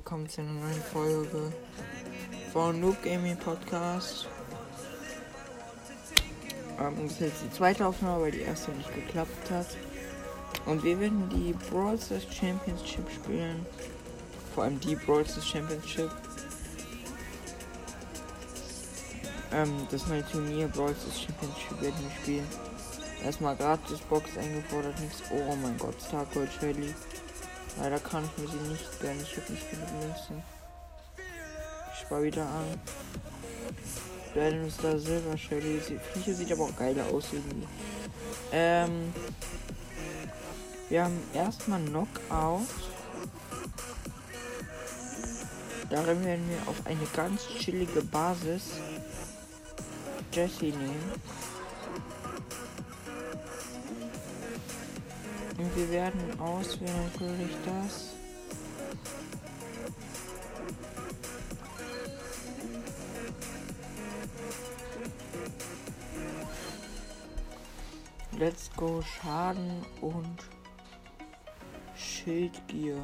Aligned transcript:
willkommen 0.00 0.30
zu 0.30 0.40
einer 0.40 0.52
neuen 0.52 0.82
Folge 0.94 1.52
von 2.54 2.80
Noob 2.80 3.02
Gaming 3.02 3.36
Podcast. 3.36 4.26
Ähm, 6.80 6.94
das 7.02 7.12
ist 7.12 7.20
jetzt 7.20 7.42
die 7.44 7.50
zweite 7.50 7.86
Aufnahme, 7.86 8.22
weil 8.22 8.30
die 8.30 8.40
erste 8.40 8.70
nicht 8.70 8.94
geklappt 8.94 9.50
hat. 9.50 9.66
Und 10.64 10.82
wir 10.82 10.98
werden 10.98 11.28
die 11.28 11.52
Brawl 11.52 11.98
Stars 11.98 12.22
Championship 12.34 13.10
spielen. 13.10 13.66
Vor 14.54 14.64
allem 14.64 14.80
die 14.80 14.96
Brawl 14.96 15.26
Stars 15.26 15.46
Championship. 15.46 16.10
Ähm, 19.52 19.86
das 19.90 20.06
neue 20.06 20.24
Turnier 20.24 20.68
Brawl 20.68 20.94
Stars 20.94 21.20
Championship 21.20 21.82
werden 21.82 22.00
wir 22.00 22.10
spielen. 22.22 22.46
Erstmal 23.22 23.54
gratis 23.54 23.98
Box 24.08 24.38
eingefordert, 24.38 24.98
nichts. 24.98 25.22
Oh 25.30 25.54
mein 25.56 25.76
Gott, 25.76 26.00
Star 26.00 26.24
Gold 26.32 26.50
Shelly. 26.58 26.94
Leider 27.80 27.98
kann 27.98 28.24
ich 28.24 28.42
mir 28.42 28.48
sie 28.48 28.68
nicht 28.68 29.00
gönnen. 29.00 29.22
Ich 29.22 29.36
habe 29.36 29.52
nicht 29.52 29.70
genug 29.70 29.88
Münzen. 29.92 30.42
Ich 31.92 32.00
spare 32.00 32.22
wieder 32.22 32.42
an. 32.42 32.80
Dann 34.34 34.66
ist 34.66 34.84
da 34.84 34.98
Silber 34.98 35.36
Shelly. 35.36 35.80
Die 35.88 35.98
Viecher 35.98 36.34
sieht 36.34 36.52
aber 36.52 36.64
auch 36.64 36.76
geiler 36.76 37.06
aus 37.06 37.24
irgendwie. 37.32 37.66
Ähm. 38.52 39.12
Wir 40.90 41.04
haben 41.04 41.22
erstmal 41.32 41.80
Knockout. 41.80 42.66
Darin 45.88 46.24
werden 46.24 46.48
wir 46.50 46.68
auf 46.68 46.84
eine 46.84 47.06
ganz 47.14 47.46
chillige 47.58 48.02
Basis 48.02 48.62
Jesse 50.32 50.66
nehmen. 50.66 51.12
Und 55.60 55.76
wir 55.76 55.90
werden 55.90 56.40
auswählen 56.40 57.10
natürlich 57.12 57.54
das. 57.66 58.14
Let's 68.38 68.70
go 68.74 69.02
Schaden 69.02 69.84
und 70.00 70.38
Schildgier. 71.94 72.96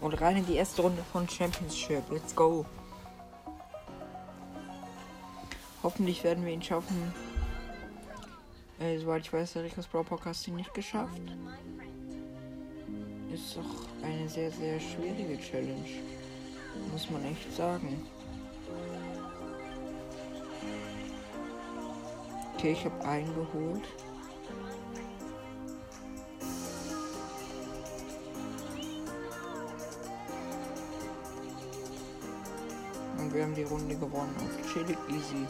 Und 0.00 0.20
rein 0.20 0.38
in 0.38 0.46
die 0.46 0.56
erste 0.56 0.82
Runde 0.82 1.04
von 1.12 1.28
Championship. 1.28 2.02
Let's 2.10 2.34
go. 2.34 2.66
Hoffentlich 5.84 6.24
werden 6.24 6.44
wir 6.44 6.52
ihn 6.52 6.62
schaffen. 6.62 7.23
Äh, 8.80 8.98
soweit 8.98 9.22
ich 9.22 9.32
weiß, 9.32 9.54
hat 9.56 9.64
Rico's 9.64 9.86
Brawl 9.86 10.04
Podcast 10.04 10.48
ihn 10.48 10.56
nicht 10.56 10.74
geschafft. 10.74 11.20
Ist 13.32 13.56
doch 13.56 13.62
eine 14.02 14.28
sehr, 14.28 14.50
sehr 14.50 14.78
schwierige 14.80 15.38
Challenge. 15.40 15.88
Muss 16.92 17.08
man 17.10 17.24
echt 17.24 17.52
sagen. 17.54 18.04
Okay, 22.56 22.72
ich 22.72 22.84
habe 22.84 23.04
eingeholt. 23.04 23.84
Und 33.18 33.34
wir 33.34 33.42
haben 33.42 33.54
die 33.54 33.62
Runde 33.62 33.94
gewonnen 33.96 34.34
auf 34.36 34.72
Chillig 34.72 34.98
Easy. 35.08 35.46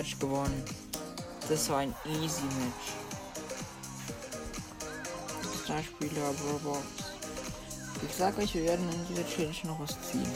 Match 0.00 0.18
gewonnen. 0.18 0.64
Das 1.46 1.68
war 1.68 1.80
ein 1.80 1.94
easy 2.06 2.44
Match. 2.58 2.86
Starspieler, 5.62 6.28
Roblox. 6.50 6.86
Ich 8.08 8.16
sag 8.16 8.38
euch, 8.38 8.54
wir 8.54 8.64
werden 8.64 8.88
in 8.90 9.08
dieser 9.08 9.28
Challenge 9.28 9.56
noch 9.64 9.80
was 9.80 9.94
ziehen. 10.10 10.32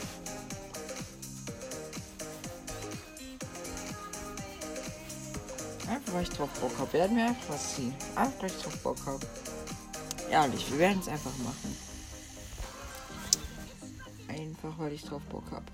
Einfach 5.89 6.13
weil 6.13 6.23
ich 6.23 6.29
drauf 6.29 6.49
Bock 6.61 6.77
habe. 6.77 6.93
Werden 6.93 7.17
wir 7.17 7.25
einfach 7.25 7.49
was 7.49 7.75
ziehen. 7.75 7.95
Einfach 8.15 8.41
weil 8.41 8.51
ich 8.51 8.61
drauf 8.61 8.77
Bock 8.83 8.97
habe. 9.07 9.25
Ehrlich, 10.29 10.71
wir 10.71 10.77
werden 10.77 10.99
es 10.99 11.07
einfach 11.07 11.35
machen. 11.39 11.75
Einfach 14.27 14.77
weil 14.77 14.93
ich 14.93 15.03
drauf 15.03 15.23
Bock 15.23 15.49
habe. 15.49 15.65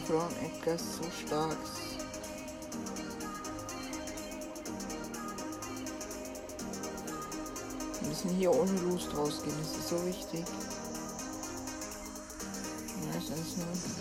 Verloren. 0.00 0.34
Edgar 0.42 0.74
ist 0.74 0.96
so 0.96 1.04
stark. 1.26 1.56
Wir 8.00 8.08
müssen 8.08 8.30
hier 8.30 8.54
ohne 8.54 8.72
Lust 8.80 9.16
rausgehen. 9.16 9.56
Das 9.58 9.76
ist 9.76 9.88
so 9.88 10.06
wichtig. 10.06 10.44
Ja, 13.02 13.18
ist 13.18 13.30
alles. 13.30 13.93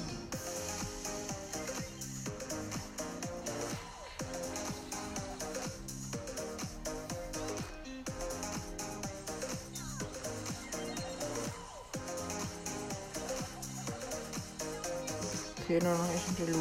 Okay, 15.64 15.80
nur 15.82 15.94
noch 15.94 16.10
ich 16.14 16.28
und 16.28 16.40
der 16.40 16.48
Lu. 16.54 16.60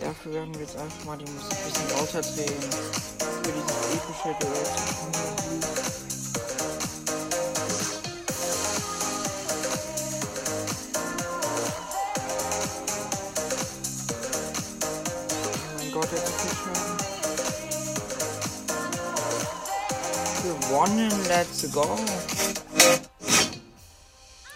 Dafür 0.00 0.32
werden 0.32 0.54
wir 0.54 0.60
jetzt 0.60 0.76
einfach 0.76 1.04
mal 1.04 1.18
die 1.18 1.24
Musik 1.24 1.50
ein 1.50 1.64
bisschen 1.64 1.88
lauter 1.90 2.22
drehen. 2.22 2.62
Für 3.18 3.52
dieses 3.52 3.78
epische 3.96 4.36
Duell 4.38 6.21
Gewonnen, 20.72 21.10
let's 21.28 21.70
go. 21.70 21.98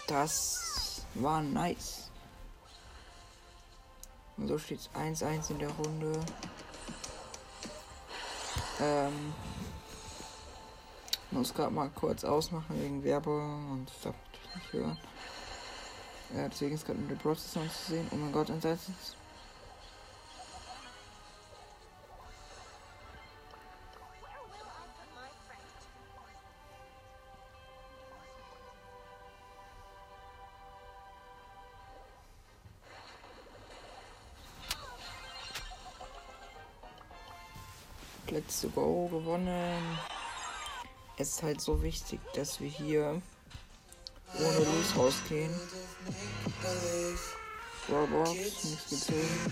Das 0.07 1.03
war 1.13 1.43
nice. 1.43 2.09
Und 4.35 4.47
so 4.47 4.57
steht 4.57 4.79
es 4.79 4.89
1-1 4.99 5.51
in 5.51 5.59
der 5.59 5.69
Runde. 5.69 6.19
Ähm, 8.81 9.31
muss 11.29 11.53
gerade 11.53 11.71
mal 11.71 11.91
kurz 11.91 12.23
ausmachen 12.23 12.81
wegen 12.81 13.03
Werbe 13.03 13.29
und 13.29 13.85
das 14.01 14.15
nicht 14.55 14.73
hören. 14.73 14.97
Ja, 16.35 16.49
deswegen 16.49 16.73
ist 16.73 16.87
gerade 16.87 16.97
nur 16.97 17.09
der 17.09 17.17
Process 17.17 17.53
Sound 17.53 17.71
zu 17.71 17.91
sehen. 17.91 18.07
Oh 18.09 18.15
mein 18.15 18.31
Gott, 18.31 18.49
ein 18.49 18.59
Satz. 18.59 18.89
Let's 38.37 38.67
go 38.75 39.07
gewonnen. 39.07 39.97
Es 41.17 41.29
ist 41.29 41.41
halt 41.41 41.59
so 41.59 41.81
wichtig, 41.81 42.19
dass 42.35 42.61
wir 42.61 42.69
hier 42.69 43.19
ohne 44.37 44.57
Los 44.59 44.95
rausgehen. 44.95 45.49
Roblox, 47.89 48.29
nichts 48.29 48.89
gezogen. 48.91 49.51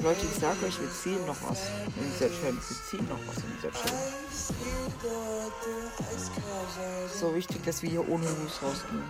Leute, 0.00 0.26
ich 0.26 0.40
sag 0.40 0.60
euch, 0.64 0.80
wir 0.80 0.90
ziehen 0.90 1.24
noch 1.24 1.40
was 1.48 1.68
in 1.94 2.10
dieser 2.10 2.28
Challenge. 2.30 2.58
Wir 2.58 2.78
ziehen 2.90 3.08
noch 3.08 3.20
was 3.28 3.36
in 3.44 3.52
dieser 3.54 3.70
Challenge. 3.70 4.12
So 7.20 7.32
wichtig, 7.32 7.64
dass 7.64 7.80
wir 7.82 7.90
hier 7.90 8.08
ohne 8.08 8.24
Los 8.24 8.60
rausgehen. 8.60 9.04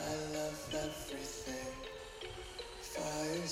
I 0.00 0.14
love 0.32 0.56
everything. 0.72 1.19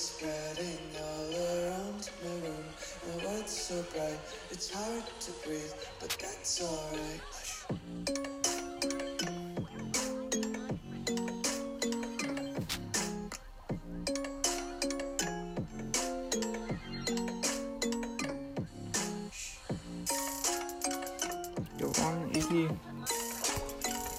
Spreading 0.08 0.88
all 0.96 1.30
around 1.36 2.10
my 2.24 2.30
room. 2.44 2.66
My 3.06 3.24
world's 3.24 3.52
so 3.52 3.82
bright, 3.92 4.18
it's 4.50 4.72
hard 4.72 5.04
to 5.20 5.30
breathe, 5.44 5.74
but 6.00 6.16
that's 6.18 6.62
alright. 6.62 7.20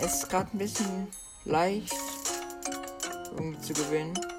Es 0.02 0.14
ist 0.14 0.30
gerade 0.30 0.50
ein 0.54 0.58
bisschen 0.58 1.08
leicht 1.46 1.94
irgendwie 3.36 3.60
zu 3.62 3.74
gewinnen. 3.74 4.39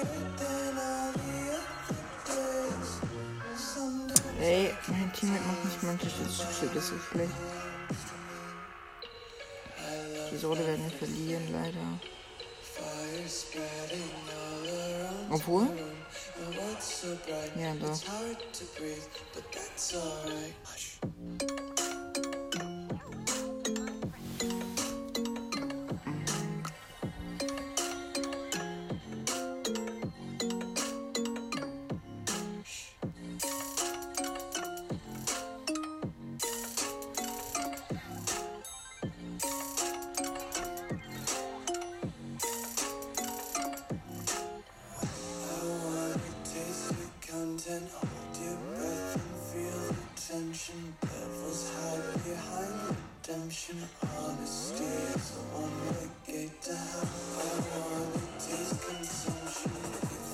Ey, 4.41 4.73
mein 4.87 5.13
Teammate 5.13 5.43
macht 5.45 5.65
nicht 5.65 5.83
manche 5.83 6.09
Schüsse, 6.09 6.65
das 6.73 6.83
ist 6.83 6.89
so 6.89 6.97
schlecht. 7.11 7.31
Die 10.31 10.37
Sohle 10.37 10.65
werden 10.65 10.83
wir 10.83 10.97
verlieren, 10.97 11.43
leider. 11.51 11.99
Obwohl? 15.29 15.67
Ja, 17.55 17.75
doch. 17.75 17.99
attention, 50.41 50.95
devils 51.01 51.71
hide 51.75 52.13
behind 52.23 52.97
redemption. 53.27 53.77
Honesty 54.17 54.83
is 54.83 55.37
a 55.37 55.39
one-way 55.53 56.07
gate 56.25 56.61
to 56.63 56.73
hell. 56.73 57.07
Consumption. 58.87 59.75
If 60.03 60.25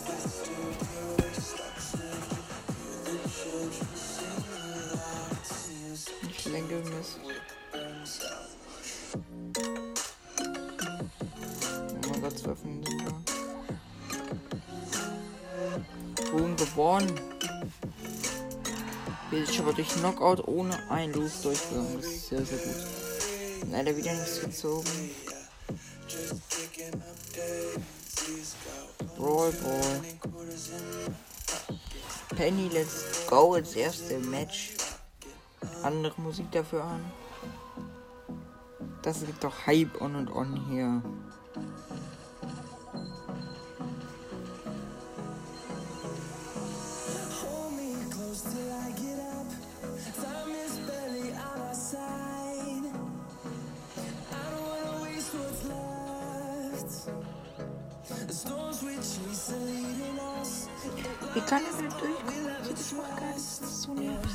stuck. 1.43 1.77
Hear 1.97 3.17
the 3.17 3.27
children 3.27 3.89
sing 3.95 4.45
aloud. 4.95 5.43
Burns 7.73 8.15
out. 8.23 8.47
Wir 19.29 19.45
sind 19.45 19.59
aber 19.59 19.73
durch 19.73 19.89
Knockout 19.89 20.47
ohne 20.47 20.77
ein 20.89 21.11
Los 21.13 21.41
durchgegangen. 21.41 21.97
Das 21.97 22.05
ist 22.05 22.27
sehr, 22.27 22.45
sehr 22.45 22.57
gut. 22.57 23.71
Leider 23.71 23.95
wieder 23.95 24.13
nichts 24.13 24.41
gezogen. 24.41 25.11
Brawl 29.17 29.51
Ball. 29.51 30.01
Penny, 32.35 32.69
let's 32.71 33.27
go. 33.27 33.55
Ins 33.55 33.75
erste 33.75 34.17
Match 34.19 34.77
andere 35.83 36.19
Musik 36.21 36.51
dafür 36.51 36.83
an. 36.83 37.01
Das 39.01 39.25
gibt 39.25 39.43
doch 39.43 39.65
Hype 39.65 40.01
on 40.01 40.15
und 40.15 40.29
on 40.29 40.69
hier. 40.69 41.01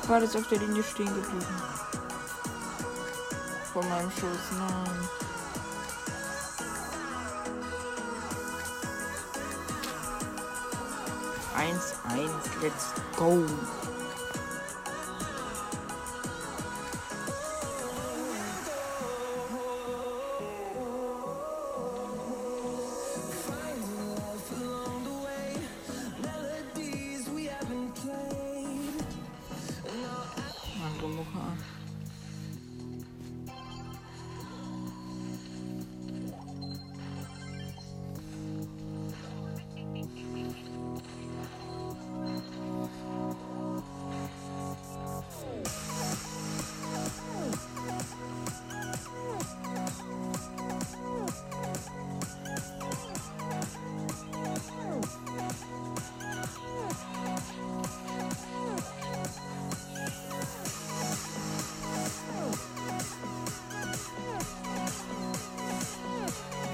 Der 0.00 0.08
Pfad 0.08 0.22
ist 0.22 0.36
auf 0.36 0.48
der 0.48 0.58
Linie 0.58 0.82
stehen 0.82 1.06
geblieben. 1.06 1.44
Von 3.72 3.86
meinem 3.88 4.10
Schuss, 4.10 4.50
nein. 4.58 5.08
1-1. 11.54 12.30
Let's 12.62 12.92
go. 13.16 13.44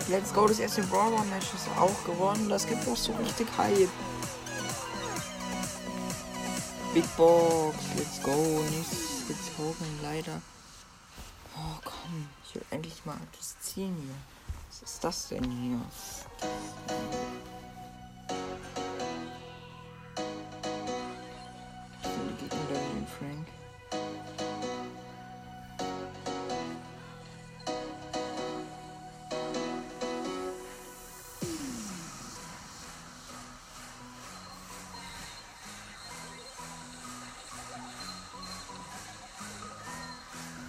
Let's 0.09 0.33
go, 0.33 0.47
das 0.47 0.61
erste 0.61 0.83
Brawler 0.85 1.25
Match 1.25 1.53
ist 1.53 1.69
auch 1.77 2.05
gewonnen. 2.05 2.49
Das 2.49 2.65
gibt 2.67 2.87
doch 2.87 2.97
so 2.97 3.13
richtig 3.15 3.49
Hype. 3.59 3.91
Big 6.95 7.17
Box, 7.17 7.77
let's 7.97 8.23
go. 8.23 8.65
Nichts 8.71 9.27
gezogen, 9.27 9.99
leider. 10.03 10.41
Oh 11.57 11.81
komm, 11.85 12.29
ich 12.45 12.55
will 12.55 12.63
endlich 12.71 13.05
mal 13.05 13.17
das 13.37 13.59
ziehen 13.59 13.97
hier. 14.01 14.15
Was 14.69 14.83
ist 14.83 15.03
das 15.03 15.29
denn 15.29 15.51
hier? 15.51 15.81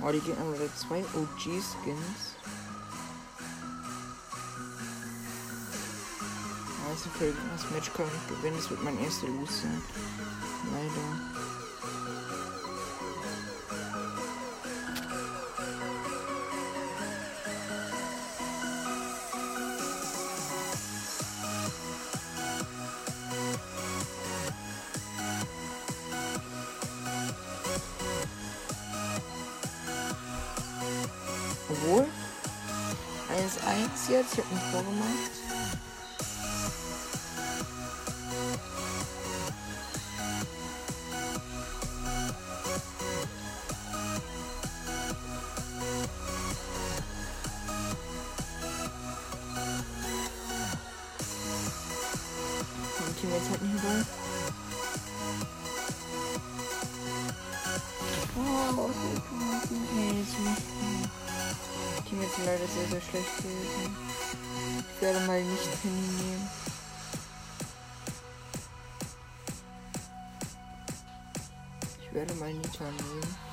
Oh, 0.07 0.11
die 0.11 0.21
gehen 0.21 0.37
wieder 0.53 0.73
zwei 0.73 0.99
OG-Skins. 0.99 2.37
Also 6.89 7.09
für 7.17 7.33
das 7.51 7.69
Match 7.71 7.91
kann 7.91 8.05
ich 8.05 8.35
gewinnen. 8.37 8.55
Das 8.55 8.69
wird 8.69 8.83
mein 8.85 8.97
erster 9.03 9.27
Lose 9.27 9.51
sein. 9.51 9.81
Leider. 10.71 11.56
Jetzt. 34.27 34.37
Ich 34.37 34.43
habe 34.43 34.55
ein 34.55 34.71
Tor 34.71 34.83
gemacht. 34.83 35.31
Mein 52.99 53.15
Teammates 53.15 53.49
hat 53.49 53.61
nicht 53.61 53.81
Ball. 53.81 54.05
Oh, 58.39 58.89
nee, 59.95 60.21
ist 60.21 60.39
nicht. 60.39 60.61
Teammates 62.07 62.35
sind 62.35 62.45
leider 62.45 62.67
sehr, 62.67 62.87
sehr 62.89 63.01
schlecht 63.01 63.37
gewesen. 63.37 64.06
Ich 64.99 65.03
werde 65.03 65.19
mal 65.27 65.43
nicht 65.43 65.75
hinnehmen. 65.83 66.49
Ich 72.01 72.13
werde 72.15 72.33
mal 72.33 72.51
Nita 72.51 72.83
nehmen. 72.83 73.46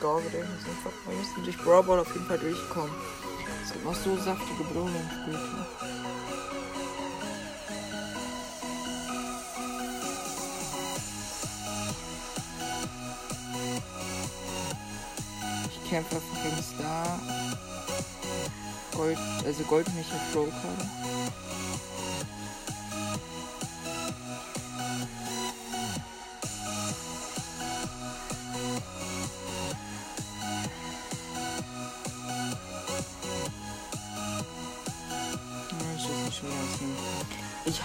Score 0.00 0.24
wieder 0.24 0.38
sind. 0.40 0.78
Wir 1.06 1.14
müssen 1.14 1.44
durch 1.44 1.58
Brawl 1.58 2.00
auf 2.00 2.12
jeden 2.14 2.26
Fall 2.26 2.38
durchkommen. 2.38 2.90
Es 3.62 3.72
gibt 3.72 3.84
noch 3.84 3.94
so 3.94 4.16
saftige 4.16 4.64
Belohnungen 4.64 5.10
später. 5.10 5.66
Ich 15.68 15.90
kämpfe 15.90 16.16
gegen 16.42 16.62
Star. 16.62 17.20
Gold, 18.96 19.18
also 19.44 19.62
Gold 19.64 19.94
nicht 19.94 20.10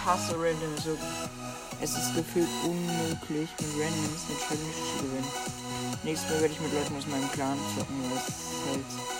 hasse 0.06 0.34
Random 0.34 0.76
so. 0.82 0.96
Es 1.82 1.90
ist 1.90 2.14
gefühlt 2.14 2.48
unmöglich, 2.64 3.50
mit 3.58 3.70
Randoms 3.74 4.22
eine 4.28 4.38
Challenge 4.38 4.72
zu 4.72 5.04
gewinnen. 5.04 5.30
Nächstes 6.04 6.30
Mal 6.30 6.40
werde 6.40 6.54
ich 6.54 6.60
mit 6.60 6.72
Leuten 6.72 6.96
aus 6.96 7.06
meinem 7.08 7.30
Clan 7.32 7.58
zocken, 7.76 8.02
weil 8.08 8.18
es 8.18 8.34
halt. 8.70 9.15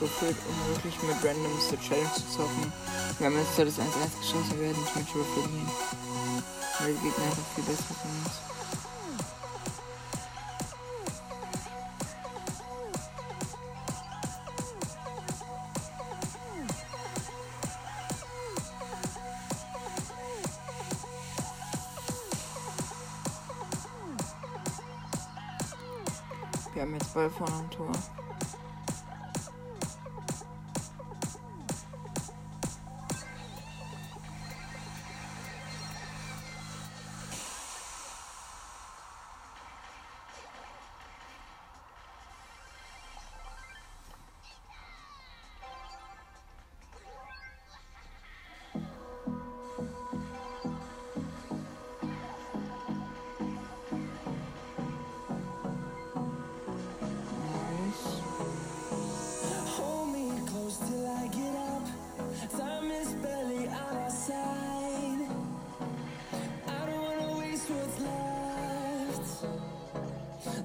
Gefühlt 0.00 0.36
unmöglich 0.48 0.94
mit 1.02 1.24
Randoms 1.24 1.68
zur 1.68 1.80
Challenge 1.80 2.12
zu 2.14 2.28
zocken. 2.28 2.72
Wir 3.18 3.26
haben 3.26 3.36
jetzt 3.38 3.58
das 3.58 3.78
1-1 3.78 4.18
geschossen, 4.20 4.60
werden 4.60 4.76
das 4.84 4.94
Match 4.94 5.14
überverlieren. 5.14 5.70
Weil 6.78 6.92
die 6.92 7.00
Gegner 7.00 7.24
einfach 7.24 7.42
viel 7.54 7.64
besser 7.64 7.94
uns. 8.04 8.56
Wir 26.74 26.82
haben 26.82 26.92
jetzt 26.92 27.14
Ball 27.14 27.30
vorne 27.30 27.54
am 27.54 27.70
Tor. 27.70 28.15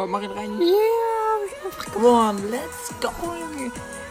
komm, 0.00 0.10
mach 0.10 0.22
ihn 0.22 0.30
rein. 0.30 0.60
Yeah, 0.60 0.76
hab 1.34 1.46
ich 1.46 1.64
einfach 1.64 1.92
gewonnen. 1.92 2.50
Let's 2.50 2.88
go, 3.00 3.34
Junge. 3.34 3.70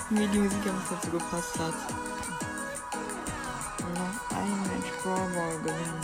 Wie 0.10 0.28
die 0.28 0.40
Musik 0.40 0.60
einfach 0.68 0.96
dazu 0.96 1.12
gepasst 1.12 1.60
hat. 1.60 1.74
Noch 3.96 4.38
ein 4.38 4.62
Match 4.64 4.92
Brawlball 5.04 5.58
gewinnen. 5.64 6.02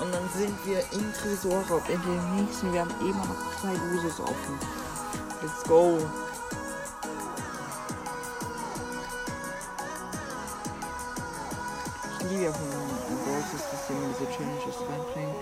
Und 0.00 0.12
dann 0.12 0.28
sind 0.34 0.54
wir 0.66 0.80
in 0.92 1.12
Tresorraub 1.12 1.88
in 1.88 2.00
den 2.02 2.36
nächsten. 2.36 2.72
Wir 2.72 2.80
haben 2.82 2.94
immer 3.00 3.24
noch 3.26 3.60
zwei 3.60 3.74
Usos 3.94 4.20
offen. 4.20 4.58
Let's 5.42 5.62
go. 5.64 5.98
Ich 12.20 12.30
liebe 12.30 12.44
ja 12.44 12.52
von 12.52 12.66
sie 13.86 13.92
immer 13.92 14.08
diese 14.18 14.30
Challenges 14.36 14.76
reinbringen. 14.88 15.34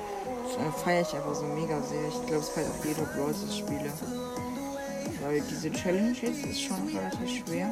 Das 0.56 0.82
feiere 0.82 1.02
ich 1.02 1.14
einfach 1.14 1.34
so 1.34 1.44
mega 1.44 1.80
sehr. 1.82 2.08
Ich 2.08 2.26
glaube, 2.26 2.42
es 2.42 2.48
feiert 2.50 2.70
auch 2.70 2.84
jeder 2.84 3.02
Bros. 3.02 3.56
Spieler. 3.56 3.92
Weil 5.22 5.40
diese 5.42 5.72
Challenges 5.72 6.44
ist 6.44 6.60
schon 6.60 6.88
relativ 6.88 7.44
schwer. 7.44 7.70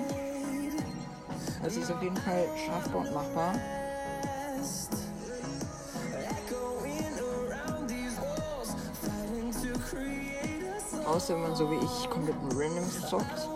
Also 1.63 1.81
ist 1.81 1.93
auf 1.93 2.03
jeden 2.03 2.17
Fall 2.17 2.45
schaffbar 2.67 3.03
und 3.03 3.15
machbar. 3.15 3.55
Außer 11.07 11.35
wenn 11.35 11.43
man 11.43 11.55
so 11.55 11.71
wie 11.71 11.77
ich 11.77 12.11
komplett 12.11 12.43
mit 12.43 12.57
Randoms 12.57 13.09
zockt. 13.09 13.52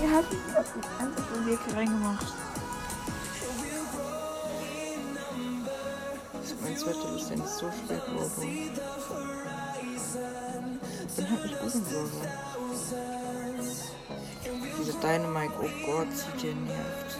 Ihr 0.00 0.14
habt 0.14 0.30
mich 0.32 0.56
auf 0.56 0.72
den 0.72 0.84
einfachen 0.98 1.46
Weg 1.46 1.58
reingemacht. 1.74 2.26
Mein 6.62 6.76
zweiter 6.76 7.14
ist 7.16 7.58
so 7.58 7.66
schwer 7.70 7.98
geworden. 7.98 8.70
Bin 11.16 11.30
halt 11.30 11.42
nicht 11.42 11.60
gut 11.60 11.74
im 11.74 11.84
Logo. 11.92 12.22
Diese 14.78 14.92
Dynamite, 15.00 15.54
oh 15.60 15.86
Gott, 15.86 16.12
sieht 16.12 16.44
ihr 16.44 16.54
nervt. 16.54 17.18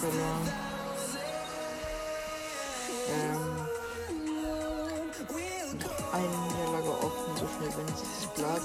Verloren. 0.00 0.59
Es 7.66 7.74
das 7.76 8.34
Blatt. 8.34 8.62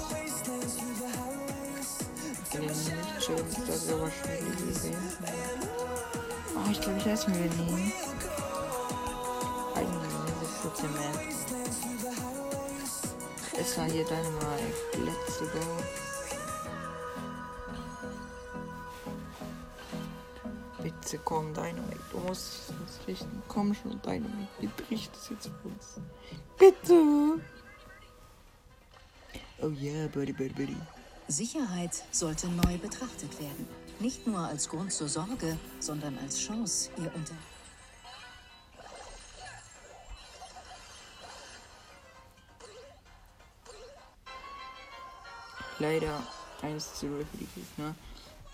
In 2.52 2.60
den 2.62 2.74
schön, 3.20 3.66
das 3.66 3.88
wäre 3.88 4.00
wahrscheinlich 4.00 4.66
gesehen. 4.66 4.96
Oh, 6.54 6.70
ich 6.70 6.80
glaube, 6.80 6.98
ich 6.98 7.06
weiß, 7.06 7.28
wie 7.28 7.34
wir 7.34 7.50
nehmen. 7.50 7.92
Eigentlich 9.74 10.50
14 10.62 10.92
mehr. 10.92 11.12
Es 13.58 13.78
war 13.78 13.84
hier 13.86 14.04
Dynamite. 14.04 14.98
Let's 15.04 15.38
go. 15.38 15.60
Bitte 20.82 21.18
komm, 21.24 21.52
Dynamite. 21.52 22.00
Du 22.12 22.18
musst 22.20 22.72
es 22.86 23.06
richten. 23.06 23.42
Komm 23.48 23.74
schon, 23.74 24.00
Dynamite. 24.02 24.48
Bitte 24.60 24.90
richte 24.90 25.18
es 25.18 25.28
jetzt 25.28 25.50
für 25.62 25.68
uns. 25.68 26.00
Bitte. 26.58 27.40
Oh 29.76 29.82
yeah, 29.82 30.06
buddy, 30.08 30.32
buddy, 30.32 30.54
buddy. 30.54 30.76
Sicherheit 31.28 32.02
sollte 32.10 32.48
neu 32.48 32.78
betrachtet 32.78 33.38
werden. 33.40 33.68
Nicht 33.98 34.26
nur 34.26 34.38
als 34.38 34.68
Grund 34.68 34.92
zur 34.92 35.08
Sorge, 35.08 35.58
sondern 35.80 36.18
als 36.18 36.38
Chance, 36.40 36.90
ihr 36.96 37.12
unter. 37.14 37.34
Leider 45.78 46.22
1 46.62 46.94
zu 46.94 47.06
0 47.06 47.26
für 47.30 47.36
die 47.36 47.48
Gegner, 47.54 47.94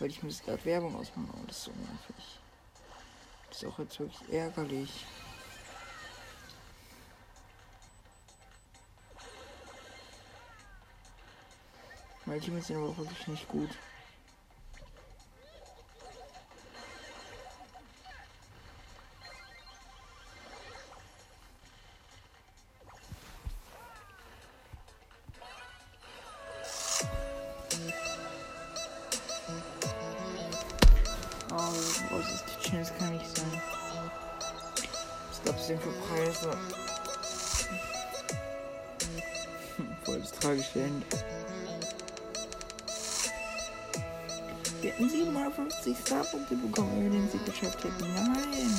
weil 0.01 0.11
ich 0.11 0.23
muss 0.23 0.43
gerade 0.43 0.65
Werbung 0.65 0.97
ausmachen 0.97 1.31
und 1.39 1.49
das 1.49 1.59
ist 1.59 1.65
so 1.65 1.71
nervig. 1.71 2.41
Das 3.49 3.63
ist 3.63 3.69
auch 3.69 3.79
jetzt 3.79 4.01
wirklich 4.01 4.33
ärgerlich. 4.33 5.07
Mein 12.33 12.41
Team 12.41 12.57
ist 12.57 12.71
aber 12.71 12.89
auch 12.89 12.97
wirklich 12.97 13.29
nicht 13.29 13.47
gut. 13.47 13.69
Oh, 31.51 31.55
was 32.13 32.33
ist 32.33 32.45
die 32.47 32.71
Chance? 32.71 32.95
Kann 32.99 33.13
nicht 33.13 33.37
sein. 33.37 33.63
Was 35.29 35.45
gab 35.45 35.59
es 35.59 35.67
denn 35.67 35.79
für 35.79 35.91
Preise? 35.91 36.51
Hm, 39.77 39.97
Voll 40.03 40.21
das 40.21 40.33
tragische 40.33 40.81
Ende. 40.81 41.07
Wir 44.99 45.07
hätten 45.07 45.17
750 45.17 45.97
Starpunkte 46.05 46.55
bekommen, 46.55 46.91
wenn 46.97 47.05
wir 47.05 47.21
den 47.21 47.31
Sieg 47.31 47.45
geschafft 47.47 47.83
hätten. 47.83 48.15
Nein! 48.15 48.75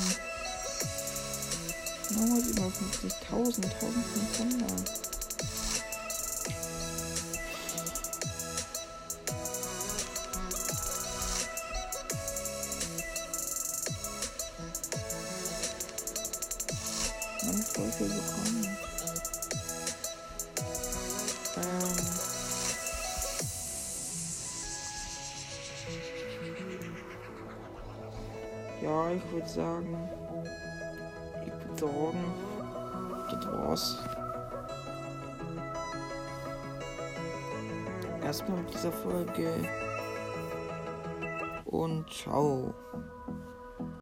Nochmal 2.10 2.38
750.000, 2.38 3.64
1500. 3.64 4.70
Man 17.42 17.58
hat 17.58 17.68
voll 17.68 17.92
viel 17.92 18.08
bekommen. 18.08 18.73
Würde 29.34 29.48
sagen, 29.48 30.08
ich 31.44 31.52
würde 31.52 31.76
sagen, 31.76 32.24
das 33.32 33.46
war's. 33.46 33.98
Erstmal 38.22 38.58
mit 38.58 38.72
dieser 38.72 38.92
Folge 38.92 39.50
und 41.64 42.08
ciao. 42.10 42.72